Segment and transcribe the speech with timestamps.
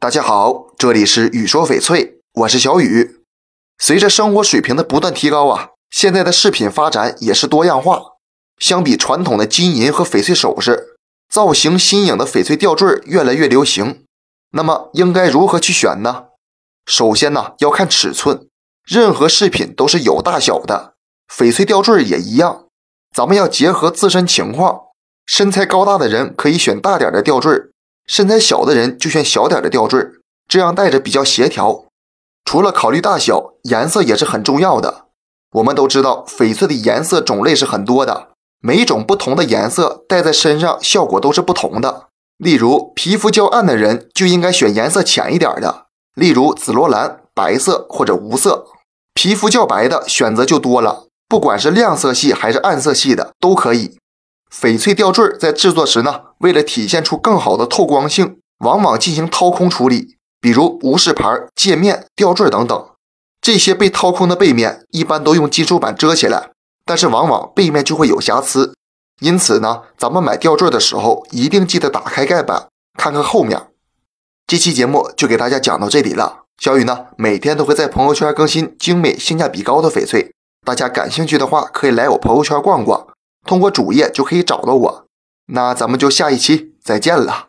[0.00, 3.16] 大家好，这里是雨说翡翠，我是小雨。
[3.78, 8.12] 随着生活水平的不断提高啊，现在的饰品发展也是多样化。
[8.60, 10.96] 相比传统的金银和翡翠首饰，
[11.28, 14.04] 造型新颖的翡翠吊坠越来越流行。
[14.52, 16.26] 那么应该如何去选呢？
[16.86, 18.46] 首先呢，要看尺寸，
[18.86, 20.94] 任何饰品都是有大小的，
[21.28, 22.66] 翡翠吊坠也一样。
[23.12, 24.82] 咱们要结合自身情况，
[25.26, 27.50] 身材高大的人可以选大点的吊坠，
[28.08, 30.04] 身材小的人就选小点的吊坠，
[30.48, 31.84] 这样戴着比较协调。
[32.44, 35.04] 除了考虑大小，颜色也是很重要的。
[35.52, 38.30] 我们都知道，翡翠的颜色种类是很多的。
[38.60, 42.08] 每种不同的颜色戴在身上效果都是不同的。
[42.38, 48.66] 例如，皮肤较暗的人就应该选颜色浅一点的，例如紫罗兰、白色或者无色。
[49.12, 53.98] 皮肤较白的选择就多了，不管是亮色系还是暗色系的都可以。
[54.52, 62.88] 翡翠吊坠在制作时呢，为了体现出更好的透光性，往往进行掏空处理，比如无饰牌、戒面、吊坠等等。
[63.40, 66.50] 这些被掏空的背面一般都用金属板遮起来。
[66.84, 68.74] 但是往往背面就会有瑕疵，
[69.20, 73.68] 因此呢，咱们买吊坠的时候一定记得打开盖板，看看后面。
[74.46, 76.44] 这期节目就给大家讲到这里了。
[76.56, 80.32] 小雨呢，每天都会在朋友圈更新精美、性价比高的翡翠，
[80.64, 83.06] 大家感兴趣的话可以来我朋友圈逛逛，
[83.48, 85.06] 通过主页就可以找到我。
[85.46, 87.47] 那咱们就下一期再见了。